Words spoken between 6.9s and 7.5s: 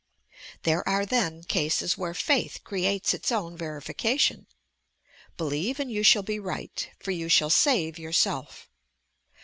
for you